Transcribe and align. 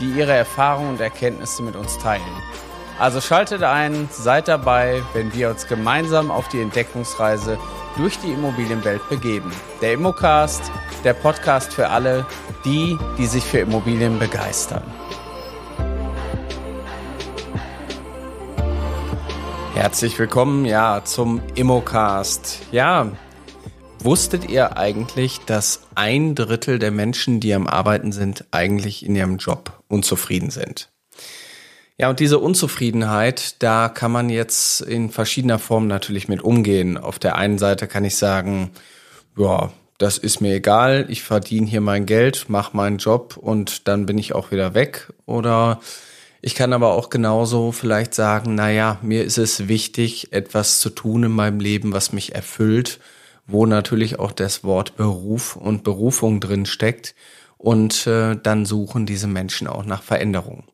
die 0.00 0.10
ihre 0.10 0.32
Erfahrungen 0.32 0.90
und 0.90 1.00
Erkenntnisse 1.00 1.62
mit 1.62 1.76
uns 1.76 1.98
teilen. 1.98 2.22
Also 2.98 3.20
schaltet 3.20 3.62
ein, 3.62 4.08
seid 4.12 4.48
dabei, 4.48 5.02
wenn 5.12 5.32
wir 5.34 5.50
uns 5.50 5.66
gemeinsam 5.66 6.30
auf 6.30 6.48
die 6.48 6.60
Entdeckungsreise 6.60 7.58
durch 7.96 8.18
die 8.18 8.32
Immobilienwelt 8.32 9.08
begeben. 9.08 9.52
Der 9.80 9.94
Immocast, 9.94 10.62
der 11.02 11.14
Podcast 11.14 11.72
für 11.72 11.88
alle, 11.88 12.26
die, 12.64 12.96
die 13.18 13.26
sich 13.26 13.44
für 13.44 13.58
Immobilien 13.58 14.18
begeistern. 14.18 14.84
Herzlich 19.74 20.18
willkommen, 20.18 20.64
ja, 20.64 21.02
zum 21.02 21.42
Immocast. 21.54 22.60
Ja, 22.70 23.08
wusstet 24.04 24.48
ihr 24.50 24.76
eigentlich, 24.76 25.40
dass 25.46 25.80
ein 25.94 26.34
Drittel 26.34 26.78
der 26.78 26.90
Menschen, 26.90 27.40
die 27.40 27.54
am 27.54 27.66
Arbeiten 27.66 28.12
sind, 28.12 28.44
eigentlich 28.50 29.04
in 29.04 29.16
ihrem 29.16 29.36
Job 29.36 29.82
unzufrieden 29.88 30.50
sind. 30.50 30.90
Ja, 31.98 32.10
und 32.10 32.20
diese 32.20 32.38
Unzufriedenheit, 32.38 33.62
da 33.62 33.88
kann 33.88 34.10
man 34.10 34.28
jetzt 34.28 34.80
in 34.80 35.10
verschiedener 35.10 35.58
Form 35.58 35.86
natürlich 35.86 36.26
mit 36.26 36.42
umgehen. 36.42 36.96
Auf 36.98 37.18
der 37.18 37.36
einen 37.36 37.58
Seite 37.58 37.86
kann 37.86 38.04
ich 38.04 38.16
sagen, 38.16 38.70
ja, 39.36 39.72
das 39.98 40.18
ist 40.18 40.40
mir 40.40 40.54
egal, 40.54 41.06
ich 41.08 41.22
verdiene 41.22 41.66
hier 41.66 41.80
mein 41.80 42.06
Geld, 42.06 42.46
mache 42.48 42.76
meinen 42.76 42.98
Job 42.98 43.36
und 43.36 43.86
dann 43.86 44.06
bin 44.06 44.18
ich 44.18 44.34
auch 44.34 44.50
wieder 44.50 44.74
weg. 44.74 45.12
Oder 45.26 45.80
ich 46.40 46.56
kann 46.56 46.72
aber 46.72 46.94
auch 46.94 47.08
genauso 47.08 47.70
vielleicht 47.70 48.14
sagen, 48.14 48.56
na 48.56 48.70
ja, 48.70 48.98
mir 49.02 49.22
ist 49.22 49.38
es 49.38 49.68
wichtig, 49.68 50.32
etwas 50.32 50.80
zu 50.80 50.90
tun 50.90 51.22
in 51.22 51.30
meinem 51.30 51.60
Leben, 51.60 51.92
was 51.92 52.12
mich 52.12 52.34
erfüllt, 52.34 52.98
wo 53.46 53.66
natürlich 53.66 54.18
auch 54.18 54.32
das 54.32 54.64
Wort 54.64 54.96
Beruf 54.96 55.56
und 55.56 55.84
Berufung 55.84 56.40
drin 56.40 56.66
steckt 56.66 57.14
und 57.58 58.06
äh, 58.06 58.36
dann 58.42 58.66
suchen 58.66 59.06
diese 59.06 59.26
Menschen 59.26 59.66
auch 59.66 59.84
nach 59.84 60.02
Veränderung. 60.02 60.64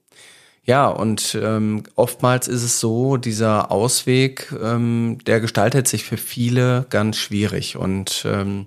Ja, 0.68 0.86
und 0.88 1.38
ähm, 1.42 1.84
oftmals 1.94 2.46
ist 2.46 2.62
es 2.62 2.78
so, 2.78 3.16
dieser 3.16 3.70
Ausweg, 3.70 4.52
ähm, 4.62 5.16
der 5.26 5.40
gestaltet 5.40 5.88
sich 5.88 6.04
für 6.04 6.18
viele 6.18 6.84
ganz 6.90 7.16
schwierig. 7.16 7.76
Und 7.78 8.26
ähm, 8.28 8.66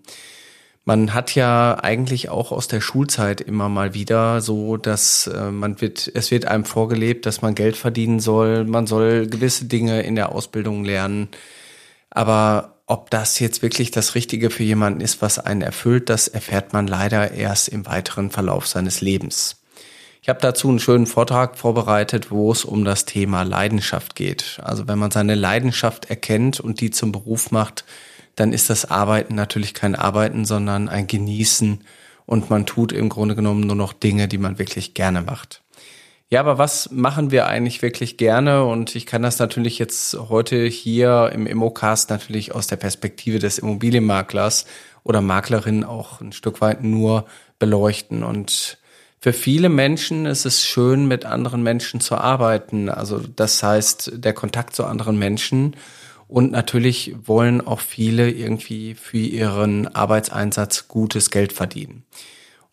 man 0.84 1.14
hat 1.14 1.36
ja 1.36 1.78
eigentlich 1.80 2.30
auch 2.30 2.52
aus 2.52 2.68
der 2.68 2.82
Schulzeit 2.82 3.40
immer 3.40 3.70
mal 3.70 3.94
wieder 3.94 4.42
so, 4.42 4.78
dass 4.78 5.28
äh, 5.28 5.52
man 5.52 5.80
wird, 5.80 6.12
es 6.16 6.32
wird 6.32 6.46
einem 6.46 6.66
vorgelebt, 6.66 7.28
dass 7.28 7.44
man 7.44 7.54
Geld 7.54 7.78
verdienen 7.78 8.20
soll, 8.20 8.66
man 8.66 8.88
soll 8.88 9.28
gewisse 9.28 9.66
Dinge 9.66 10.02
in 10.02 10.16
der 10.16 10.32
Ausbildung 10.32 10.84
lernen. 10.84 11.30
Aber 12.10 12.81
ob 12.92 13.10
das 13.10 13.40
jetzt 13.40 13.62
wirklich 13.62 13.92
das 13.92 14.16
Richtige 14.16 14.50
für 14.50 14.64
jemanden 14.64 15.00
ist, 15.00 15.22
was 15.22 15.40
einen 15.40 15.62
erfüllt, 15.62 16.10
das 16.10 16.28
erfährt 16.28 16.74
man 16.74 16.88
leider 16.88 17.32
erst 17.32 17.70
im 17.70 17.86
weiteren 17.86 18.32
Verlauf 18.32 18.68
seines 18.68 19.00
Lebens. 19.00 19.62
Ich 20.22 20.28
habe 20.28 20.42
dazu 20.42 20.68
einen 20.68 20.80
schönen 20.80 21.08
Vortrag 21.08 21.58
vorbereitet, 21.58 22.32
wo 22.32 22.52
es 22.52 22.66
um 22.66 22.84
das 22.84 23.06
Thema 23.06 23.44
Leidenschaft 23.44 24.16
geht. 24.16 24.60
Also 24.62 24.90
wenn 24.90 25.00
man 25.00 25.10
seine 25.10 25.36
Leidenschaft 25.36 26.10
erkennt 26.10 26.60
und 26.60 26.82
die 26.82 26.92
zum 26.92 27.14
Beruf 27.14 27.52
macht, 27.52 27.86
dann 28.36 28.52
ist 28.52 28.70
das 28.70 28.84
Arbeiten 28.84 29.36
natürlich 29.36 29.74
kein 29.74 29.96
Arbeiten, 29.96 30.44
sondern 30.44 30.90
ein 30.90 31.08
Genießen 31.08 31.86
und 32.26 32.50
man 32.50 32.66
tut 32.66 32.92
im 32.92 33.08
Grunde 33.08 33.36
genommen 33.36 33.62
nur 33.62 33.78
noch 33.78 33.94
Dinge, 33.94 34.28
die 34.28 34.38
man 34.38 34.60
wirklich 34.60 34.94
gerne 34.94 35.22
macht. 35.22 35.62
Ja, 36.34 36.40
aber 36.40 36.58
was 36.58 36.90
machen 36.92 37.30
wir 37.32 37.48
eigentlich 37.48 37.82
wirklich 37.82 38.16
gerne? 38.16 38.64
Und 38.64 38.96
ich 38.96 39.06
kann 39.06 39.22
das 39.22 39.38
natürlich 39.40 39.78
jetzt 39.80 40.18
heute 40.30 40.66
hier 40.66 41.30
im 41.34 41.46
Immocast 41.46 42.10
natürlich 42.10 42.56
aus 42.56 42.68
der 42.68 42.78
Perspektive 42.78 43.38
des 43.38 43.60
Immobilienmaklers 43.60 44.66
oder 45.04 45.20
Maklerin 45.20 45.84
auch 45.84 46.22
ein 46.22 46.32
Stück 46.32 46.62
weit 46.62 46.84
nur 46.84 47.26
beleuchten. 47.60 48.24
Und 48.24 48.78
für 49.20 49.34
viele 49.34 49.68
Menschen 49.68 50.26
ist 50.26 50.46
es 50.46 50.64
schön, 50.64 51.06
mit 51.06 51.26
anderen 51.26 51.64
Menschen 51.64 52.00
zu 52.00 52.16
arbeiten. 52.16 52.88
Also 52.88 53.20
das 53.20 53.62
heißt, 53.62 54.14
der 54.16 54.32
Kontakt 54.32 54.74
zu 54.74 54.86
anderen 54.86 55.20
Menschen. 55.20 55.76
Und 56.30 56.54
natürlich 56.54 57.14
wollen 57.26 57.60
auch 57.60 57.82
viele 57.82 58.32
irgendwie 58.32 58.96
für 58.96 59.18
ihren 59.18 59.94
Arbeitseinsatz 59.94 60.88
gutes 60.88 61.30
Geld 61.30 61.52
verdienen. 61.52 62.06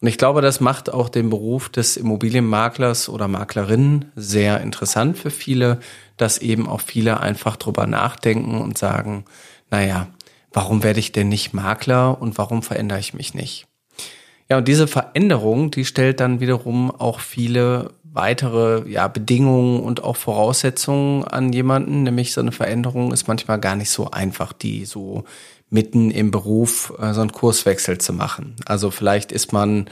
Und 0.01 0.07
ich 0.07 0.19
glaube, 0.19 0.43
das 0.43 0.61
macht 0.61 0.93
auch 0.93 1.09
den 1.09 1.29
Beruf 1.29 1.69
des 1.69 1.97
Immobilienmaklers 1.97 3.09
oder 3.09 3.27
Maklerinnen 3.27 4.13
sehr 4.15 4.61
interessant 4.61 5.19
für 5.19 5.31
viele, 5.31 5.81
dass 6.17 6.39
eben 6.39 6.69
auch 6.69 6.81
viele 6.81 7.21
einfach 7.21 7.57
drüber 7.57 7.87
nachdenken 7.87 8.61
und 8.61 8.79
sagen, 8.79 9.25
naja, 9.71 10.07
warum 10.53 10.85
werde 10.85 11.01
ich 11.01 11.11
denn 11.11 11.29
nicht 11.29 11.53
Makler 11.53 12.21
und 12.21 12.39
warum 12.39 12.63
verändere 12.63 13.01
ich 13.01 13.13
mich 13.13 13.35
nicht? 13.35 13.67
Ja, 14.49 14.59
und 14.59 14.69
diese 14.69 14.87
Veränderung, 14.87 15.71
die 15.71 15.85
stellt 15.85 16.21
dann 16.21 16.41
wiederum 16.41 16.91
auch 16.91 17.21
viele 17.21 17.91
weitere 18.05 18.89
ja, 18.89 19.07
Bedingungen 19.09 19.81
und 19.81 20.03
auch 20.03 20.17
Voraussetzungen 20.17 21.25
an 21.25 21.53
jemanden. 21.53 22.05
Nämlich 22.05 22.33
so 22.33 22.41
eine 22.41 22.53
Veränderung 22.53 23.13
ist 23.13 23.29
manchmal 23.29 23.61
gar 23.61 23.77
nicht 23.77 23.91
so 23.91 24.11
einfach, 24.11 24.53
die 24.53 24.87
so 24.87 25.25
mitten 25.71 26.11
im 26.11 26.31
Beruf 26.31 26.93
äh, 26.99 27.13
so 27.13 27.21
einen 27.21 27.33
Kurswechsel 27.33 27.99
zu 27.99 28.13
machen. 28.13 28.57
Also 28.67 28.91
vielleicht 28.91 29.33
ist 29.33 29.53
man 29.53 29.89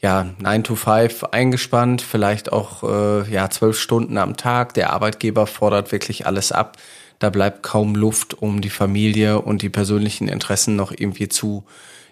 ja 0.00 0.26
9 0.38 0.64
to 0.64 0.76
5 0.76 1.24
eingespannt, 1.24 2.02
vielleicht 2.02 2.52
auch 2.52 2.82
äh, 2.82 3.30
ja 3.30 3.50
zwölf 3.50 3.78
Stunden 3.78 4.18
am 4.18 4.36
Tag. 4.36 4.74
Der 4.74 4.92
Arbeitgeber 4.92 5.46
fordert 5.46 5.92
wirklich 5.92 6.26
alles 6.26 6.52
ab. 6.52 6.76
Da 7.18 7.30
bleibt 7.30 7.62
kaum 7.62 7.94
Luft, 7.94 8.34
um 8.34 8.60
die 8.60 8.70
Familie 8.70 9.40
und 9.40 9.62
die 9.62 9.70
persönlichen 9.70 10.28
Interessen 10.28 10.76
noch 10.76 10.92
irgendwie 10.92 11.28
zu 11.28 11.64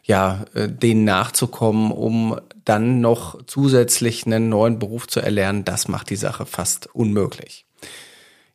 ja, 0.03 0.45
äh, 0.55 0.69
denen 0.69 1.05
nachzukommen, 1.05 1.91
um 1.91 2.39
dann 2.65 3.01
noch 3.01 3.43
zusätzlich 3.47 4.27
einen 4.27 4.49
neuen 4.49 4.79
Beruf 4.79 5.07
zu 5.07 5.21
erlernen, 5.21 5.65
das 5.65 5.89
macht 5.89 6.11
die 6.11 6.17
Sache 6.17 6.47
fast 6.47 6.95
unmöglich. 6.95 7.67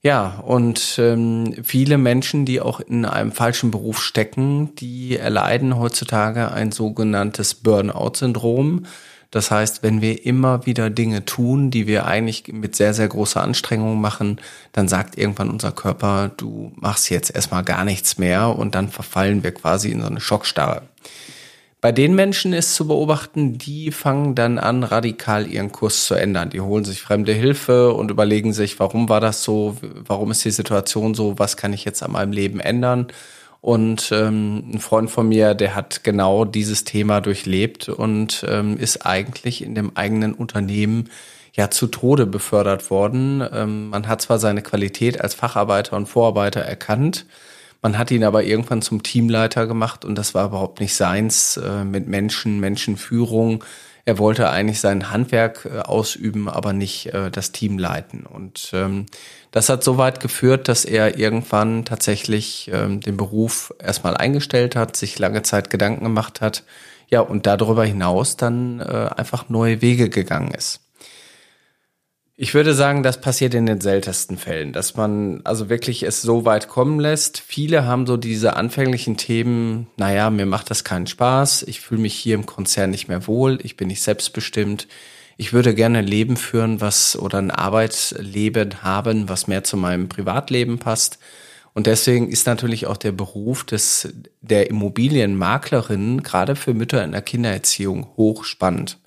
Ja, 0.02 0.40
und 0.46 0.96
ähm, 0.98 1.56
viele 1.62 1.98
Menschen, 1.98 2.46
die 2.46 2.62
auch 2.62 2.80
in 2.80 3.04
einem 3.04 3.34
falschen 3.34 3.70
Beruf 3.70 4.02
stecken, 4.02 4.74
die 4.76 5.18
erleiden 5.18 5.78
heutzutage 5.78 6.52
ein 6.52 6.72
sogenanntes 6.72 7.56
Burnout-Syndrom. 7.56 8.86
Das 9.30 9.52
heißt, 9.52 9.84
wenn 9.84 10.02
wir 10.02 10.26
immer 10.26 10.66
wieder 10.66 10.90
Dinge 10.90 11.26
tun, 11.26 11.70
die 11.70 11.86
wir 11.86 12.06
eigentlich 12.06 12.48
mit 12.48 12.78
sehr, 12.78 12.94
sehr 12.94 13.10
großer 13.10 13.44
Anstrengung 13.44 14.00
machen, 14.00 14.40
dann 14.72 14.88
sagt 14.88 15.18
irgendwann 15.18 15.50
unser 15.50 15.74
Körper, 15.74 16.32
du 16.36 16.72
machst 16.76 17.10
jetzt 17.10 17.36
erstmal 17.36 17.64
gar 17.64 17.84
nichts 17.84 18.18
mehr 18.18 18.58
und 18.58 18.76
dann 18.76 18.90
verfallen 18.90 19.44
wir 19.44 19.52
quasi 19.52 19.92
in 19.92 20.02
so 20.02 20.08
eine 20.08 20.22
Schockstarre. 20.22 20.84
Bei 21.82 21.94
den 21.94 22.14
Menschen 22.14 22.52
ist 22.52 22.76
zu 22.76 22.88
beobachten, 22.88 23.58
die 23.58 23.92
fangen 23.92 24.36
dann 24.36 24.60
an, 24.60 24.84
radikal 24.84 25.48
ihren 25.48 25.72
Kurs 25.72 26.06
zu 26.06 26.14
ändern. 26.14 26.50
Die 26.50 26.60
holen 26.60 26.84
sich 26.84 27.02
fremde 27.02 27.32
Hilfe 27.32 27.94
und 27.94 28.12
überlegen 28.12 28.52
sich, 28.52 28.80
warum 28.82 29.08
war 29.08 29.22
das 29.22 29.44
so, 29.44 29.78
warum 29.82 30.32
ist 30.32 30.44
die 30.44 30.52
Situation 30.52 31.14
so, 31.14 31.40
was 31.40 31.56
kann 31.56 31.72
ich 31.72 31.86
jetzt 31.86 32.04
an 32.04 32.12
meinem 32.12 32.34
Leben 32.34 32.60
ändern. 32.60 33.08
Und 33.62 34.12
ähm, 34.12 34.72
ein 34.74 34.80
Freund 34.80 35.10
von 35.10 35.30
mir, 35.30 35.54
der 35.54 35.74
hat 35.74 36.04
genau 36.04 36.44
dieses 36.44 36.84
Thema 36.84 37.22
durchlebt 37.22 37.88
und 37.88 38.46
ähm, 38.50 38.78
ist 38.78 39.06
eigentlich 39.06 39.64
in 39.64 39.74
dem 39.74 39.96
eigenen 39.96 40.34
Unternehmen 40.34 41.10
ja 41.54 41.70
zu 41.70 41.88
Tode 41.88 42.26
befördert 42.26 42.90
worden. 42.90 43.42
Ähm, 43.54 43.90
man 43.90 44.08
hat 44.08 44.22
zwar 44.22 44.40
seine 44.40 44.62
Qualität 44.62 45.22
als 45.22 45.34
Facharbeiter 45.34 45.96
und 45.96 46.08
Vorarbeiter 46.08 46.62
erkannt, 46.62 47.26
man 47.82 47.98
hat 47.98 48.12
ihn 48.12 48.24
aber 48.24 48.44
irgendwann 48.44 48.82
zum 48.82 49.04
Teamleiter 49.04 49.68
gemacht 49.68 50.04
und 50.06 50.16
das 50.16 50.34
war 50.34 50.48
überhaupt 50.48 50.80
nicht 50.80 50.94
seins 50.94 51.58
äh, 51.58 51.84
mit 51.84 52.08
Menschen, 52.08 52.60
Menschenführung. 52.60 53.64
Er 54.06 54.18
wollte 54.18 54.50
eigentlich 54.50 54.80
sein 54.80 55.12
Handwerk 55.12 55.66
äh, 55.72 55.80
ausüben, 55.80 56.50
aber 56.50 56.74
nicht 56.74 57.14
äh, 57.14 57.32
das 57.32 57.52
Team 57.52 57.78
leiten. 57.78 58.26
Und 58.26 58.72
ähm, 58.74 59.06
das 59.52 59.70
hat 59.70 59.84
so 59.84 59.98
weit 59.98 60.20
geführt, 60.20 60.68
dass 60.68 60.84
er 60.84 61.18
irgendwann 61.18 61.86
tatsächlich 61.86 62.70
ähm, 62.74 63.02
den 63.02 63.18
Beruf 63.18 63.74
erstmal 63.80 64.18
eingestellt 64.18 64.76
hat, 64.76 64.96
sich 64.96 65.20
lange 65.20 65.44
Zeit 65.44 65.70
Gedanken 65.70 66.04
gemacht 66.04 66.42
hat, 66.42 66.64
ja, 67.08 67.22
und 67.22 67.46
darüber 67.48 67.86
hinaus 67.86 68.36
dann 68.38 68.80
äh, 68.82 69.10
einfach 69.16 69.50
neue 69.50 69.82
Wege 69.82 70.10
gegangen 70.10 70.52
ist. 70.52 70.82
Ich 72.42 72.54
würde 72.54 72.74
sagen, 72.74 73.04
das 73.04 73.20
passiert 73.20 73.54
in 73.54 73.66
den 73.66 73.82
seltensten 73.82 74.38
Fällen, 74.38 74.72
dass 74.72 74.96
man 74.96 75.42
also 75.44 75.68
wirklich 75.68 76.04
es 76.04 76.22
so 76.22 76.46
weit 76.46 76.70
kommen 76.70 76.98
lässt. 76.98 77.44
Viele 77.46 77.84
haben 77.84 78.08
so 78.08 78.16
diese 78.16 78.56
anfänglichen 78.56 79.18
Themen, 79.18 79.88
naja, 79.98 80.30
mir 80.30 80.46
macht 80.46 80.70
das 80.70 80.86
keinen 80.86 81.06
Spaß, 81.06 81.64
ich 81.64 81.82
fühle 81.82 82.00
mich 82.00 82.14
hier 82.14 82.36
im 82.36 82.46
Konzern 82.46 82.92
nicht 82.92 83.10
mehr 83.10 83.28
wohl, 83.28 83.60
ich 83.64 83.76
bin 83.76 83.90
nicht 83.90 84.02
selbstbestimmt, 84.02 84.88
ich 85.36 85.52
würde 85.52 85.76
gerne 85.76 85.98
ein 85.98 86.08
Leben 86.08 86.38
führen, 86.38 86.80
was 86.80 87.20
oder 87.20 87.40
ein 87.40 87.52
Arbeitsleben 87.52 88.84
haben, 88.84 89.28
was 89.28 89.48
mehr 89.48 89.66
zu 89.66 89.76
meinem 89.76 90.08
Privatleben 90.08 90.80
passt. 90.80 91.20
Und 91.74 91.88
deswegen 91.88 92.30
ist 92.30 92.48
natürlich 92.48 92.88
auch 92.88 92.96
der 92.96 93.12
Beruf 93.12 93.66
des, 93.66 94.14
der 94.40 94.70
Immobilienmaklerin 94.70 96.24
gerade 96.24 96.56
für 96.56 96.74
Mütter 96.74 97.04
in 97.04 97.12
der 97.12 97.22
Kindererziehung 97.22 98.08
hochspannend. 98.16 98.98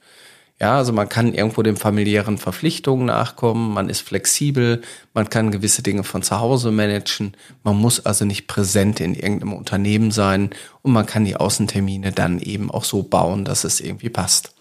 Ja, 0.62 0.76
also 0.76 0.92
man 0.92 1.08
kann 1.08 1.34
irgendwo 1.34 1.64
den 1.64 1.76
familiären 1.76 2.38
Verpflichtungen 2.38 3.06
nachkommen, 3.06 3.74
man 3.74 3.88
ist 3.88 4.02
flexibel, 4.02 4.80
man 5.12 5.28
kann 5.28 5.50
gewisse 5.50 5.82
Dinge 5.82 6.04
von 6.04 6.22
zu 6.22 6.38
Hause 6.38 6.70
managen, 6.70 7.36
man 7.64 7.74
muss 7.74 8.06
also 8.06 8.24
nicht 8.24 8.46
präsent 8.46 9.00
in 9.00 9.14
irgendeinem 9.14 9.54
Unternehmen 9.54 10.12
sein 10.12 10.50
und 10.82 10.92
man 10.92 11.04
kann 11.04 11.24
die 11.24 11.34
Außentermine 11.34 12.12
dann 12.12 12.38
eben 12.38 12.70
auch 12.70 12.84
so 12.84 13.02
bauen, 13.02 13.44
dass 13.44 13.64
es 13.64 13.80
irgendwie 13.80 14.08
passt. 14.08 14.54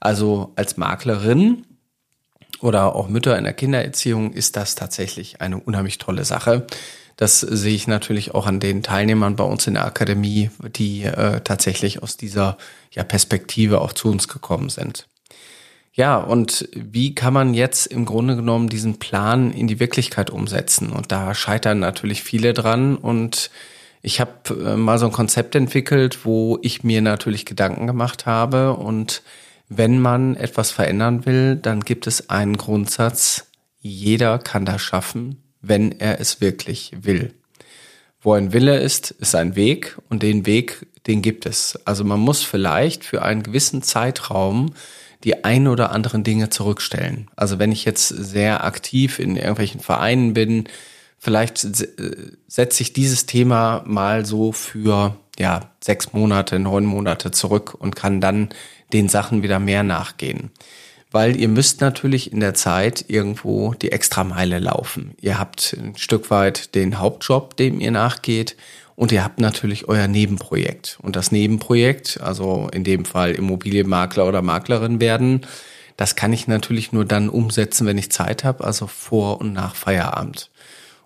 Also 0.00 0.52
als 0.54 0.76
Maklerin 0.76 1.64
oder 2.60 2.94
auch 2.94 3.08
Mütter 3.08 3.38
in 3.38 3.44
der 3.44 3.54
Kindererziehung 3.54 4.34
ist 4.34 4.54
das 4.54 4.74
tatsächlich 4.74 5.40
eine 5.40 5.56
unheimlich 5.56 5.96
tolle 5.96 6.26
Sache. 6.26 6.66
Das 7.16 7.40
sehe 7.40 7.74
ich 7.74 7.86
natürlich 7.86 8.34
auch 8.34 8.46
an 8.46 8.60
den 8.60 8.82
Teilnehmern 8.82 9.36
bei 9.36 9.44
uns 9.44 9.66
in 9.66 9.74
der 9.74 9.86
Akademie, 9.86 10.50
die 10.76 11.04
äh, 11.04 11.40
tatsächlich 11.40 12.02
aus 12.02 12.18
dieser 12.18 12.58
ja, 12.90 13.02
Perspektive 13.02 13.80
auch 13.80 13.94
zu 13.94 14.10
uns 14.10 14.28
gekommen 14.28 14.68
sind. 14.68 15.06
Ja, 15.98 16.18
und 16.18 16.68
wie 16.76 17.12
kann 17.12 17.34
man 17.34 17.54
jetzt 17.54 17.86
im 17.86 18.04
Grunde 18.04 18.36
genommen 18.36 18.68
diesen 18.68 19.00
Plan 19.00 19.50
in 19.50 19.66
die 19.66 19.80
Wirklichkeit 19.80 20.30
umsetzen? 20.30 20.90
Und 20.92 21.10
da 21.10 21.34
scheitern 21.34 21.80
natürlich 21.80 22.22
viele 22.22 22.52
dran. 22.52 22.94
Und 22.94 23.50
ich 24.00 24.20
habe 24.20 24.54
äh, 24.64 24.76
mal 24.76 25.00
so 25.00 25.06
ein 25.06 25.12
Konzept 25.12 25.56
entwickelt, 25.56 26.24
wo 26.24 26.60
ich 26.62 26.84
mir 26.84 27.02
natürlich 27.02 27.46
Gedanken 27.46 27.88
gemacht 27.88 28.26
habe. 28.26 28.74
Und 28.74 29.22
wenn 29.68 29.98
man 29.98 30.36
etwas 30.36 30.70
verändern 30.70 31.26
will, 31.26 31.56
dann 31.56 31.80
gibt 31.80 32.06
es 32.06 32.30
einen 32.30 32.56
Grundsatz, 32.56 33.48
jeder 33.80 34.38
kann 34.38 34.64
das 34.64 34.80
schaffen, 34.80 35.42
wenn 35.62 35.98
er 35.98 36.20
es 36.20 36.40
wirklich 36.40 36.92
will. 37.00 37.34
Wo 38.20 38.34
ein 38.34 38.52
Wille 38.52 38.78
ist, 38.78 39.10
ist 39.10 39.34
ein 39.34 39.56
Weg 39.56 39.98
und 40.08 40.22
den 40.22 40.46
Weg, 40.46 40.86
den 41.08 41.22
gibt 41.22 41.44
es. 41.44 41.76
Also 41.86 42.04
man 42.04 42.20
muss 42.20 42.44
vielleicht 42.44 43.04
für 43.04 43.22
einen 43.22 43.42
gewissen 43.42 43.82
Zeitraum 43.82 44.74
die 45.24 45.44
ein 45.44 45.66
oder 45.66 45.92
anderen 45.92 46.24
Dinge 46.24 46.50
zurückstellen. 46.50 47.30
Also 47.36 47.58
wenn 47.58 47.72
ich 47.72 47.84
jetzt 47.84 48.08
sehr 48.08 48.64
aktiv 48.64 49.18
in 49.18 49.36
irgendwelchen 49.36 49.80
Vereinen 49.80 50.32
bin, 50.34 50.68
vielleicht 51.18 51.58
setze 51.58 52.82
ich 52.82 52.92
dieses 52.92 53.26
Thema 53.26 53.82
mal 53.84 54.24
so 54.24 54.52
für 54.52 55.16
ja 55.38 55.70
sechs 55.82 56.12
Monate, 56.12 56.58
neun 56.58 56.84
Monate 56.84 57.30
zurück 57.30 57.74
und 57.74 57.96
kann 57.96 58.20
dann 58.20 58.50
den 58.92 59.08
Sachen 59.08 59.42
wieder 59.42 59.58
mehr 59.58 59.82
nachgehen. 59.82 60.50
Weil 61.10 61.36
ihr 61.36 61.48
müsst 61.48 61.80
natürlich 61.80 62.32
in 62.32 62.40
der 62.40 62.54
Zeit 62.54 63.04
irgendwo 63.08 63.72
die 63.72 63.92
Extrameile 63.92 64.58
laufen. 64.58 65.14
Ihr 65.20 65.38
habt 65.38 65.74
ein 65.78 65.96
Stück 65.96 66.30
weit 66.30 66.74
den 66.74 66.98
Hauptjob, 66.98 67.56
dem 67.56 67.80
ihr 67.80 67.90
nachgeht 67.90 68.56
und 68.94 69.12
ihr 69.12 69.24
habt 69.24 69.40
natürlich 69.40 69.88
euer 69.88 70.08
Nebenprojekt. 70.08 70.98
Und 71.00 71.16
das 71.16 71.30
Nebenprojekt, 71.30 72.20
also 72.20 72.68
in 72.72 72.84
dem 72.84 73.04
Fall 73.04 73.30
Immobilienmakler 73.30 74.26
oder 74.26 74.42
Maklerin 74.42 75.00
werden, 75.00 75.46
das 75.96 76.14
kann 76.14 76.32
ich 76.32 76.46
natürlich 76.46 76.92
nur 76.92 77.04
dann 77.04 77.28
umsetzen, 77.28 77.86
wenn 77.86 77.96
ich 77.96 78.10
Zeit 78.10 78.44
habe, 78.44 78.64
also 78.64 78.86
vor 78.86 79.40
und 79.40 79.52
nach 79.52 79.74
Feierabend. 79.74 80.50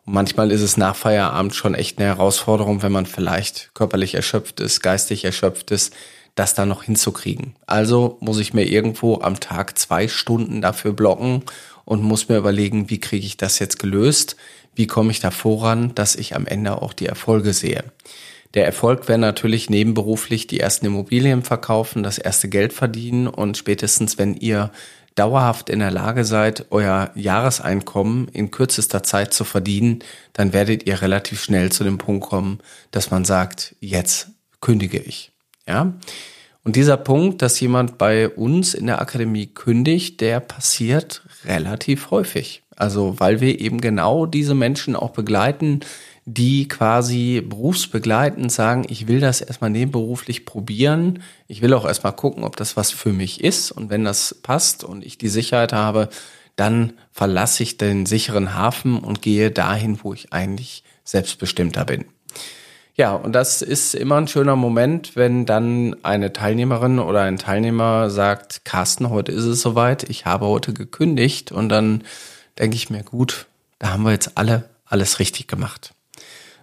Und 0.05 0.15
manchmal 0.15 0.51
ist 0.51 0.63
es 0.63 0.77
nach 0.77 0.97
Feierabend 0.97 1.55
schon 1.55 1.75
echt 1.75 1.99
eine 1.99 2.09
Herausforderung, 2.09 2.83
wenn 2.83 2.93
man 2.93 3.07
vielleicht 3.07 3.71
körperlich 3.75 4.15
erschöpft 4.15 4.61
ist, 4.61 4.83
geistig 4.83 5.25
erschöpft 5.25 5.71
ist, 5.71 5.95
das 6.35 6.55
dann 6.55 6.69
noch 6.69 6.83
hinzukriegen. 6.83 7.57
Also 7.67 8.17
muss 8.21 8.39
ich 8.39 8.55
mir 8.55 8.65
irgendwo 8.65 9.21
am 9.21 9.41
Tag 9.41 9.79
zwei 9.79 10.09
Stunden 10.09 10.61
dafür 10.61 10.93
blocken 10.93 11.43
und 11.85 12.03
muss 12.03 12.29
mir 12.29 12.39
überlegen, 12.39 12.91
wie 12.91 13.01
kriege 13.01 13.27
ich 13.27 13.37
das 13.37 13.59
jetzt 13.59 13.79
gelöst? 13.79 14.37
wie 14.75 14.87
komme 14.87 15.11
ich 15.11 15.21
da 15.21 15.31
voran, 15.31 15.95
dass 15.95 16.17
ich 16.17 16.35
am 16.35 16.47
Ende 16.47 16.81
auch 16.81 16.93
die 16.93 17.07
Erfolge 17.07 17.53
sehe. 17.53 17.85
Der 18.55 18.67
Erfolg 18.67 19.09
wäre 19.09 19.19
natürlich 19.19 19.71
nebenberuflich 19.71 20.47
die 20.47 20.61
ersten 20.61 20.87
Immobilien 20.87 21.43
verkaufen, 21.43 22.03
das 22.03 22.19
erste 22.19 22.49
Geld 22.49 22.73
verdienen 22.73 23.27
und 23.27 23.57
spätestens, 23.57 24.19
wenn 24.19 24.35
ihr 24.35 24.71
dauerhaft 25.15 25.71
in 25.71 25.79
der 25.79 25.91
Lage 25.91 26.25
seid, 26.25 26.67
euer 26.71 27.11
Jahreseinkommen 27.15 28.29
in 28.29 28.51
kürzester 28.51 29.03
Zeit 29.03 29.33
zu 29.35 29.45
verdienen, 29.45 30.01
dann 30.33 30.53
werdet 30.53 30.87
ihr 30.87 31.01
relativ 31.01 31.43
schnell 31.43 31.73
zu 31.73 31.85
dem 31.85 31.99
Punkt 31.99 32.27
kommen, 32.27 32.61
dass 32.91 33.11
man 33.11 33.25
sagt, 33.25 33.75
jetzt 33.81 34.29
kündige 34.61 34.99
ich. 34.99 35.33
Ja? 35.67 35.95
Und 36.65 36.77
dieser 36.77 36.97
Punkt, 36.97 37.43
dass 37.43 37.59
jemand 37.59 37.99
bei 37.99 38.29
uns 38.29 38.75
in 38.75 38.87
der 38.87 39.01
Akademie 39.01 39.47
kündigt, 39.47 40.21
der 40.21 40.41
passiert 40.41 41.23
relativ 41.45 42.11
häufig. 42.11 42.63
Also 42.77 43.19
weil 43.19 43.41
wir 43.41 43.61
eben 43.61 43.81
genau 43.81 44.27
diese 44.27 44.55
Menschen 44.55 44.95
auch 44.95 45.11
begleiten, 45.11 45.81
die 46.25 46.69
quasi 46.69 47.43
berufsbegleitend 47.45 48.53
sagen, 48.53 48.87
ich 48.89 49.09
will 49.09 49.19
das 49.19 49.41
erstmal 49.41 49.71
nebenberuflich 49.71 50.47
probieren. 50.47 51.23
Ich 51.49 51.63
will 51.63 51.75
auch 51.75 51.85
erstmal 51.85 52.15
gucken, 52.15 52.45
ob 52.45 52.57
das 52.57 52.77
was 52.77 52.93
für 52.93 53.13
mich 53.13 53.43
ist. 53.43 53.73
Und 53.73 53.91
wenn 53.91 54.05
das 54.05 54.37
passt 54.43 54.85
und 54.85 55.05
ich 55.05 55.19
die 55.19 55.29
Sicherheit 55.29 55.73
habe, 55.73 56.09
dann 56.55 56.93
verlasse 57.11 57.65
ich 57.65 57.77
den 57.77 58.07
sicheren 58.07 58.55
Hafen 58.55 58.99
und 58.99 59.21
gehe 59.21 59.51
dahin, 59.51 59.99
wo 60.03 60.15
ich 60.15 60.33
eigentlich 60.33 60.85
selbstbestimmter 61.03 61.85
bin. 61.85 62.05
Ja, 62.95 63.15
und 63.15 63.33
das 63.33 63.63
ist 63.63 63.95
immer 63.95 64.17
ein 64.17 64.29
schöner 64.29 64.55
Moment, 64.55 65.17
wenn 65.17 65.47
dann 65.47 65.97
eine 66.03 66.33
Teilnehmerin 66.33 66.99
oder 66.99 67.23
ein 67.23 67.39
Teilnehmer 67.39 68.11
sagt, 68.11 68.67
Carsten, 68.67 69.09
heute 69.09 69.33
ist 69.33 69.45
es 69.45 69.63
soweit, 69.63 70.09
ich 70.11 70.27
habe 70.27 70.47
heute 70.47 70.75
gekündigt 70.75 71.53
und 71.53 71.71
dann 71.71 72.05
denke 72.59 72.77
ich 72.77 72.91
mir, 72.91 73.03
gut, 73.03 73.47
da 73.79 73.91
haben 73.93 74.03
wir 74.03 74.13
jetzt 74.13 74.37
alle 74.37 74.65
alles 74.93 75.19
richtig 75.19 75.49
gemacht. 75.49 75.95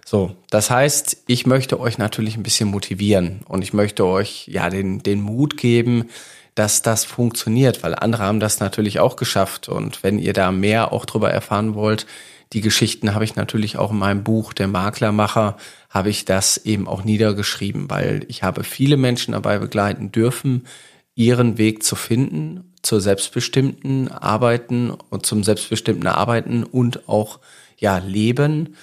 So, 0.06 0.36
das 0.50 0.70
heißt, 0.70 1.24
ich 1.26 1.46
möchte 1.46 1.78
euch 1.78 1.98
natürlich 1.98 2.36
ein 2.36 2.42
bisschen 2.42 2.68
motivieren 2.68 3.40
und 3.46 3.62
ich 3.62 3.72
möchte 3.72 4.06
euch 4.06 4.46
ja 4.48 4.70
den, 4.70 5.02
den 5.02 5.20
Mut 5.20 5.56
geben, 5.56 6.08
dass 6.54 6.82
das 6.82 7.04
funktioniert, 7.04 7.82
weil 7.82 7.94
andere 7.94 8.22
haben 8.22 8.40
das 8.40 8.60
natürlich 8.60 9.00
auch 9.00 9.16
geschafft. 9.16 9.68
Und 9.68 10.02
wenn 10.02 10.18
ihr 10.18 10.32
da 10.32 10.52
mehr 10.52 10.92
auch 10.92 11.04
drüber 11.04 11.30
erfahren 11.30 11.74
wollt, 11.74 12.06
die 12.52 12.60
Geschichten 12.60 13.14
habe 13.14 13.24
ich 13.24 13.36
natürlich 13.36 13.76
auch 13.76 13.92
in 13.92 13.98
meinem 13.98 14.24
Buch, 14.24 14.52
der 14.52 14.66
Maklermacher, 14.66 15.56
habe 15.88 16.10
ich 16.10 16.24
das 16.24 16.56
eben 16.56 16.88
auch 16.88 17.04
niedergeschrieben, 17.04 17.88
weil 17.90 18.24
ich 18.28 18.42
habe 18.42 18.64
viele 18.64 18.96
Menschen 18.96 19.32
dabei 19.32 19.58
begleiten 19.58 20.10
dürfen, 20.10 20.66
ihren 21.14 21.58
Weg 21.58 21.82
zu 21.84 21.96
finden 21.96 22.72
zur 22.82 23.00
selbstbestimmten 23.00 24.08
Arbeiten 24.08 24.90
und 24.90 25.26
zum 25.26 25.44
selbstbestimmten 25.44 26.06
Arbeiten 26.06 26.64
und 26.64 27.08
auch 27.08 27.40
ja 27.76 27.98
Leben. 27.98 28.76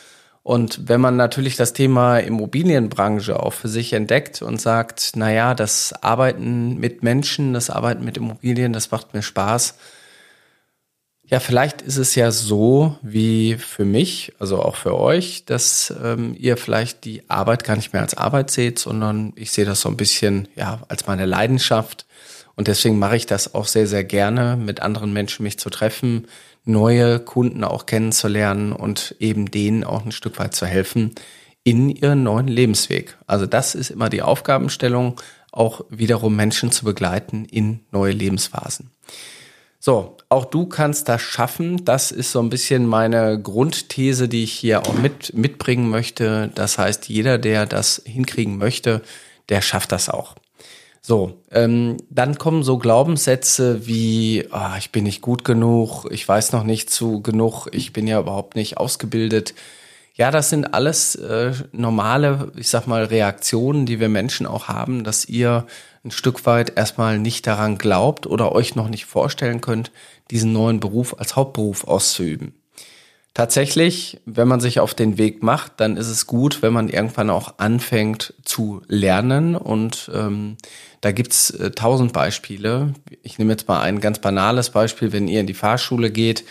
Und 0.43 0.87
wenn 0.87 1.01
man 1.01 1.17
natürlich 1.17 1.57
das 1.57 1.73
Thema 1.73 2.19
Immobilienbranche 2.19 3.37
auch 3.37 3.53
für 3.53 3.67
sich 3.67 3.91
entdeckt 3.93 4.41
und 4.41 4.61
sagt, 4.61 5.11
na 5.15 5.31
ja, 5.33 5.53
das 5.53 5.93
Arbeiten 6.03 6.77
mit 6.77 7.03
Menschen, 7.03 7.53
das 7.53 7.69
Arbeiten 7.69 8.05
mit 8.05 8.17
Immobilien, 8.17 8.71
das 8.71 8.91
macht 8.91 9.13
mir 9.13 9.23
Spaß. 9.23 9.75
Ja, 11.29 11.41
vielleicht 11.41 11.81
ist 11.81 11.97
es 11.97 12.15
ja 12.15 12.31
so 12.31 12.97
wie 13.01 13.55
für 13.55 13.83
mich, 13.83 14.31
also 14.39 14.61
auch 14.61 14.77
für 14.77 14.97
euch, 14.97 15.43
dass 15.45 15.93
ähm, 16.01 16.35
ihr 16.39 16.55
vielleicht 16.55 17.03
die 17.03 17.29
Arbeit 17.29 17.65
gar 17.65 17.75
nicht 17.75 17.91
mehr 17.91 18.01
als 18.01 18.15
Arbeit 18.15 18.49
seht, 18.49 18.79
sondern 18.79 19.33
ich 19.35 19.51
sehe 19.51 19.65
das 19.65 19.81
so 19.81 19.89
ein 19.89 19.97
bisschen 19.97 20.47
ja 20.55 20.79
als 20.87 21.05
meine 21.05 21.25
Leidenschaft 21.25 22.07
und 22.57 22.67
deswegen 22.67 22.97
mache 22.97 23.15
ich 23.15 23.27
das 23.27 23.53
auch 23.53 23.67
sehr, 23.67 23.85
sehr 23.85 24.03
gerne, 24.03 24.57
mit 24.57 24.81
anderen 24.81 25.13
Menschen 25.13 25.43
mich 25.43 25.59
zu 25.59 25.69
treffen, 25.69 26.27
neue 26.65 27.19
Kunden 27.19 27.63
auch 27.63 27.85
kennenzulernen 27.85 28.73
und 28.73 29.15
eben 29.19 29.51
denen 29.51 29.83
auch 29.83 30.03
ein 30.03 30.11
Stück 30.11 30.39
weit 30.39 30.55
zu 30.55 30.65
helfen 30.65 31.13
in 31.63 31.89
ihren 31.89 32.23
neuen 32.23 32.47
Lebensweg. 32.47 33.15
Also 33.27 33.45
das 33.45 33.75
ist 33.75 33.91
immer 33.91 34.09
die 34.09 34.23
Aufgabenstellung, 34.23 35.21
auch 35.51 35.85
wiederum 35.89 36.35
Menschen 36.35 36.71
zu 36.71 36.83
begleiten 36.83 37.45
in 37.45 37.81
neue 37.91 38.11
Lebensphasen. 38.11 38.89
So, 39.79 40.17
auch 40.29 40.45
du 40.45 40.65
kannst 40.65 41.07
das 41.07 41.21
schaffen. 41.21 41.85
Das 41.85 42.11
ist 42.11 42.31
so 42.31 42.39
ein 42.39 42.49
bisschen 42.49 42.85
meine 42.85 43.39
Grundthese, 43.41 44.27
die 44.27 44.43
ich 44.43 44.53
hier 44.53 44.81
auch 44.87 44.93
mit, 44.93 45.33
mitbringen 45.33 45.89
möchte. 45.89 46.51
Das 46.55 46.77
heißt, 46.77 47.09
jeder, 47.09 47.37
der 47.37 47.65
das 47.65 48.01
hinkriegen 48.05 48.57
möchte, 48.57 49.01
der 49.49 49.61
schafft 49.61 49.91
das 49.91 50.09
auch. 50.09 50.35
So, 51.01 51.41
ähm, 51.51 51.97
dann 52.09 52.37
kommen 52.37 52.63
so 52.63 52.77
Glaubenssätze 52.77 53.87
wie, 53.87 54.45
oh, 54.51 54.77
ich 54.77 54.91
bin 54.91 55.05
nicht 55.05 55.21
gut 55.21 55.45
genug, 55.45 56.05
ich 56.11 56.27
weiß 56.27 56.51
noch 56.51 56.63
nicht 56.63 56.89
zu 56.89 57.21
genug, 57.21 57.67
ich 57.71 57.93
bin 57.93 58.07
ja 58.07 58.19
überhaupt 58.19 58.55
nicht 58.57 58.75
ausgebildet. 58.75 59.53
Ja, 60.17 60.31
das 60.31 60.49
sind 60.49 60.73
alles 60.73 61.13
äh, 61.13 61.53
normale, 61.71 62.51
ich 62.55 62.69
sag 62.69 62.87
mal, 62.87 63.05
Reaktionen, 63.05 63.85
die 63.85 63.99
wir 63.99 64.09
Menschen 64.09 64.47
auch 64.47 64.67
haben, 64.67 65.03
dass 65.03 65.25
ihr 65.25 65.67
ein 66.03 66.09
Stück 66.09 66.47
weit 66.47 66.75
erstmal 66.75 67.19
nicht 67.19 67.45
daran 67.45 67.77
glaubt 67.77 68.25
oder 68.25 68.51
euch 68.51 68.75
noch 68.75 68.89
nicht 68.89 69.05
vorstellen 69.05 69.61
könnt, 69.61 69.91
diesen 70.31 70.53
neuen 70.53 70.79
Beruf 70.79 71.19
als 71.19 71.35
Hauptberuf 71.35 71.83
auszuüben. 71.83 72.55
Tatsächlich, 73.35 74.19
wenn 74.25 74.47
man 74.47 74.59
sich 74.59 74.79
auf 74.79 74.95
den 74.95 75.19
Weg 75.19 75.43
macht, 75.43 75.73
dann 75.77 75.97
ist 75.97 76.07
es 76.07 76.25
gut, 76.25 76.63
wenn 76.63 76.73
man 76.73 76.89
irgendwann 76.89 77.29
auch 77.29 77.59
anfängt 77.59 78.33
zu 78.43 78.81
lernen. 78.87 79.55
Und 79.55 80.09
ähm, 80.11 80.57
da 81.01 81.11
gibt's 81.11 81.51
äh, 81.51 81.69
tausend 81.69 82.13
Beispiele. 82.13 82.95
Ich 83.21 83.37
nehme 83.37 83.53
jetzt 83.53 83.67
mal 83.67 83.81
ein 83.81 83.99
ganz 83.99 84.17
banales 84.17 84.71
Beispiel. 84.71 85.11
Wenn 85.13 85.27
ihr 85.27 85.41
in 85.41 85.45
die 85.45 85.53
Fahrschule 85.53 86.09
geht, 86.09 86.45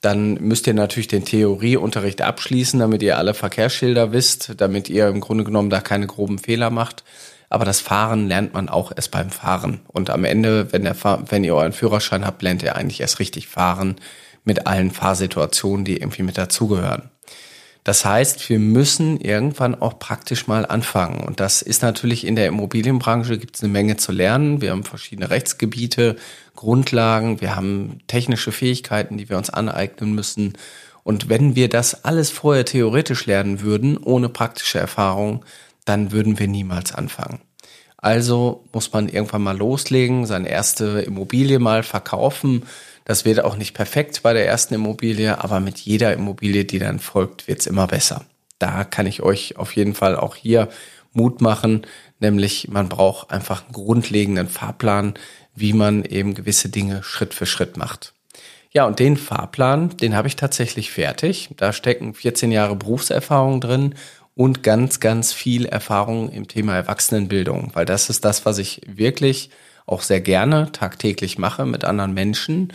dann 0.00 0.34
müsst 0.34 0.66
ihr 0.66 0.74
natürlich 0.74 1.08
den 1.08 1.24
Theorieunterricht 1.24 2.22
abschließen, 2.22 2.80
damit 2.80 3.02
ihr 3.02 3.18
alle 3.18 3.34
Verkehrsschilder 3.34 4.12
wisst, 4.12 4.54
damit 4.56 4.88
ihr 4.88 5.08
im 5.08 5.20
Grunde 5.20 5.44
genommen 5.44 5.70
da 5.70 5.80
keine 5.80 6.06
groben 6.06 6.38
Fehler 6.38 6.70
macht. 6.70 7.04
Aber 7.50 7.64
das 7.64 7.80
Fahren 7.80 8.28
lernt 8.28 8.54
man 8.54 8.68
auch 8.68 8.92
erst 8.94 9.10
beim 9.10 9.30
Fahren. 9.30 9.80
Und 9.88 10.08
am 10.08 10.24
Ende, 10.24 10.72
wenn, 10.72 10.84
der 10.84 10.96
wenn 11.28 11.44
ihr 11.44 11.54
euren 11.54 11.72
Führerschein 11.72 12.24
habt, 12.24 12.42
lernt 12.42 12.62
ihr 12.62 12.76
eigentlich 12.76 13.00
erst 13.00 13.18
richtig 13.18 13.48
fahren 13.48 13.96
mit 14.44 14.66
allen 14.66 14.90
Fahrsituationen, 14.90 15.84
die 15.84 15.98
irgendwie 15.98 16.22
mit 16.22 16.38
dazugehören. 16.38 17.10
Das 17.84 18.04
heißt, 18.04 18.48
wir 18.50 18.58
müssen 18.58 19.18
irgendwann 19.20 19.80
auch 19.80 19.98
praktisch 19.98 20.46
mal 20.46 20.66
anfangen. 20.66 21.24
Und 21.24 21.40
das 21.40 21.62
ist 21.62 21.82
natürlich 21.82 22.26
in 22.26 22.36
der 22.36 22.46
Immobilienbranche 22.46 23.38
gibt 23.38 23.56
es 23.56 23.62
eine 23.62 23.72
Menge 23.72 23.96
zu 23.96 24.12
lernen. 24.12 24.60
Wir 24.60 24.72
haben 24.72 24.84
verschiedene 24.84 25.30
Rechtsgebiete, 25.30 26.16
Grundlagen, 26.54 27.40
wir 27.40 27.56
haben 27.56 28.00
technische 28.06 28.52
Fähigkeiten, 28.52 29.16
die 29.16 29.30
wir 29.30 29.38
uns 29.38 29.48
aneignen 29.48 30.14
müssen. 30.14 30.54
Und 31.04 31.30
wenn 31.30 31.56
wir 31.56 31.70
das 31.70 32.04
alles 32.04 32.30
vorher 32.30 32.66
theoretisch 32.66 33.24
lernen 33.24 33.62
würden, 33.62 33.96
ohne 33.96 34.28
praktische 34.28 34.78
Erfahrung, 34.78 35.44
dann 35.86 36.12
würden 36.12 36.38
wir 36.38 36.48
niemals 36.48 36.94
anfangen. 36.94 37.40
Also 37.96 38.64
muss 38.72 38.92
man 38.92 39.08
irgendwann 39.08 39.42
mal 39.42 39.56
loslegen, 39.56 40.26
seine 40.26 40.48
erste 40.48 41.00
Immobilie 41.00 41.58
mal 41.58 41.82
verkaufen 41.82 42.64
das 43.10 43.24
wird 43.24 43.42
auch 43.42 43.56
nicht 43.56 43.74
perfekt 43.74 44.22
bei 44.22 44.32
der 44.32 44.46
ersten 44.46 44.74
Immobilie, 44.74 45.42
aber 45.42 45.58
mit 45.58 45.78
jeder 45.78 46.12
Immobilie, 46.12 46.64
die 46.64 46.78
dann 46.78 47.00
folgt, 47.00 47.48
wird 47.48 47.58
es 47.58 47.66
immer 47.66 47.88
besser. 47.88 48.24
Da 48.60 48.84
kann 48.84 49.04
ich 49.04 49.20
euch 49.20 49.56
auf 49.56 49.74
jeden 49.74 49.96
Fall 49.96 50.14
auch 50.14 50.36
hier 50.36 50.68
Mut 51.12 51.40
machen, 51.40 51.88
nämlich 52.20 52.68
man 52.68 52.88
braucht 52.88 53.32
einfach 53.32 53.64
einen 53.64 53.72
grundlegenden 53.72 54.46
Fahrplan, 54.46 55.14
wie 55.56 55.72
man 55.72 56.04
eben 56.04 56.34
gewisse 56.34 56.68
Dinge 56.68 57.02
Schritt 57.02 57.34
für 57.34 57.46
Schritt 57.46 57.76
macht. 57.76 58.12
Ja, 58.70 58.86
und 58.86 59.00
den 59.00 59.16
Fahrplan, 59.16 59.96
den 59.96 60.14
habe 60.14 60.28
ich 60.28 60.36
tatsächlich 60.36 60.92
fertig. 60.92 61.50
Da 61.56 61.72
stecken 61.72 62.14
14 62.14 62.52
Jahre 62.52 62.76
Berufserfahrung 62.76 63.60
drin 63.60 63.96
und 64.36 64.62
ganz, 64.62 65.00
ganz 65.00 65.32
viel 65.32 65.66
Erfahrung 65.66 66.30
im 66.30 66.46
Thema 66.46 66.76
Erwachsenenbildung, 66.76 67.72
weil 67.74 67.86
das 67.86 68.08
ist 68.08 68.24
das, 68.24 68.46
was 68.46 68.58
ich 68.58 68.82
wirklich 68.86 69.50
auch 69.86 70.02
sehr 70.02 70.20
gerne 70.20 70.70
tagtäglich 70.70 71.38
mache 71.38 71.66
mit 71.66 71.84
anderen 71.84 72.14
Menschen. 72.14 72.72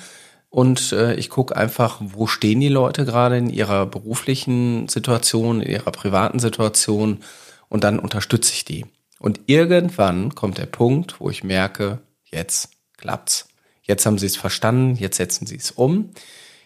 Und 0.55 0.93
äh, 0.93 1.15
ich 1.15 1.29
gucke 1.29 1.53
einfach, 1.53 1.99
wo 1.99 2.27
stehen 2.27 2.61
die 2.61 2.69
Leute 2.69 3.03
gerade 3.03 3.37
in 3.37 3.49
ihrer 3.49 3.85
beruflichen 3.85 4.87
Situation, 4.87 5.59
in 5.59 5.69
ihrer 5.69 5.91
privaten 5.91 6.39
Situation 6.39 7.19
und 7.67 7.83
dann 7.83 7.99
unterstütze 7.99 8.53
ich 8.53 8.63
die. 8.63 8.85
Und 9.19 9.41
irgendwann 9.47 10.33
kommt 10.33 10.57
der 10.57 10.67
Punkt, 10.67 11.19
wo 11.19 11.29
ich 11.29 11.43
merke, 11.43 11.99
jetzt 12.23 12.69
klappt's. 12.95 13.49
Jetzt 13.83 14.05
haben 14.05 14.17
sie 14.17 14.27
es 14.27 14.37
verstanden, 14.37 14.95
jetzt 14.95 15.17
setzen 15.17 15.45
sie 15.45 15.57
es 15.57 15.71
um. 15.71 16.11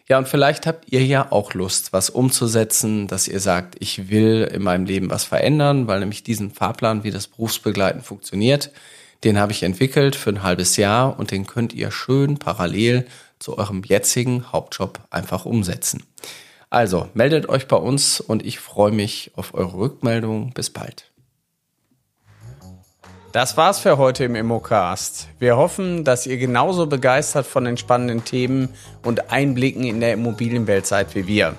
Ja, 0.08 0.20
und 0.20 0.28
vielleicht 0.28 0.68
habt 0.68 0.92
ihr 0.92 1.04
ja 1.04 1.32
auch 1.32 1.56
Lust, 1.56 1.92
was 1.92 2.12
umzusetzen, 2.12 3.08
dass 3.08 3.28
ihr 3.28 3.40
sagt, 3.40 3.76
ich 3.80 4.12
will 4.12 4.48
in 4.54 4.62
meinem 4.62 4.86
Leben 4.86 5.10
was 5.10 5.24
verändern, 5.24 5.88
weil 5.88 6.02
nämlich 6.02 6.22
diesen 6.22 6.52
Fahrplan, 6.52 7.04
wie 7.04 7.10
das 7.10 7.26
Berufsbegleiten 7.26 8.04
funktioniert, 8.04 8.70
den 9.24 9.40
habe 9.40 9.52
ich 9.52 9.64
entwickelt 9.64 10.16
für 10.16 10.30
ein 10.30 10.44
halbes 10.44 10.78
Jahr 10.78 11.18
und 11.18 11.32
den 11.32 11.48
könnt 11.48 11.74
ihr 11.74 11.90
schön 11.90 12.38
parallel 12.38 13.08
zu 13.40 13.58
eurem 13.58 13.84
jetzigen 13.84 14.52
Hauptjob 14.52 15.00
einfach 15.10 15.46
umsetzen. 15.46 16.04
Also 16.70 17.10
meldet 17.14 17.50
euch 17.50 17.68
bei 17.68 17.78
uns 17.78 18.22
und 18.22 18.46
ich 18.46 18.60
freue 18.60 18.92
mich 18.92 19.32
auf 19.36 19.54
eure 19.54 19.78
Rückmeldung. 19.78 20.52
Bis 20.52 20.70
bald. 20.70 21.10
Das 23.32 23.58
war's 23.58 23.80
für 23.80 24.00
heute 24.00 24.24
im 24.24 24.36
Immocast. 24.36 25.28
Wir 25.38 25.56
hoffen, 25.56 26.04
dass 26.04 26.26
ihr 26.26 26.38
genauso 26.38 26.88
begeistert 26.88 27.46
von 27.46 27.64
den 27.64 27.78
spannenden 27.78 28.26
Themen 28.26 28.70
und 29.04 29.32
Einblicken 29.32 29.84
in 29.84 30.00
der 30.00 30.14
Immobilienwelt 30.14 30.88
seid 30.88 31.14
wie 31.14 31.28
wir. 31.28 31.56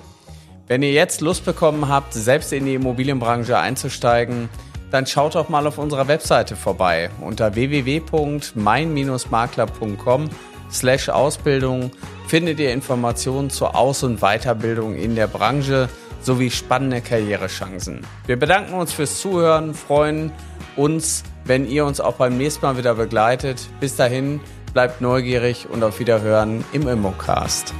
Wenn 0.67 0.83
ihr 0.83 0.91
jetzt 0.91 1.21
Lust 1.21 1.45
bekommen 1.45 1.87
habt, 1.87 2.13
selbst 2.13 2.51
in 2.51 2.65
die 2.65 2.75
Immobilienbranche 2.75 3.57
einzusteigen, 3.57 4.49
dann 4.91 5.07
schaut 5.07 5.35
doch 5.35 5.47
mal 5.47 5.65
auf 5.65 5.77
unserer 5.77 6.09
Webseite 6.09 6.57
vorbei 6.57 7.09
unter 7.21 7.55
www.mein-makler.com 7.55 10.29
slash 10.71 11.09
Ausbildung 11.09 11.91
findet 12.27 12.59
ihr 12.59 12.71
Informationen 12.73 13.49
zur 13.49 13.75
Aus- 13.75 14.03
und 14.03 14.21
Weiterbildung 14.21 14.95
in 14.95 15.15
der 15.15 15.27
Branche 15.27 15.89
sowie 16.21 16.51
spannende 16.51 17.01
Karrierechancen. 17.01 18.05
Wir 18.25 18.37
bedanken 18.37 18.73
uns 18.73 18.93
fürs 18.93 19.19
Zuhören, 19.19 19.73
freuen 19.73 20.31
uns, 20.75 21.23
wenn 21.45 21.67
ihr 21.67 21.85
uns 21.85 21.99
auch 21.99 22.15
beim 22.15 22.37
nächsten 22.37 22.65
Mal 22.65 22.77
wieder 22.77 22.95
begleitet. 22.95 23.67
Bis 23.79 23.95
dahin, 23.95 24.39
bleibt 24.73 25.01
neugierig 25.01 25.67
und 25.69 25.83
auf 25.83 25.99
Wiederhören 25.99 26.63
im 26.71 26.87
Immocast. 26.87 27.73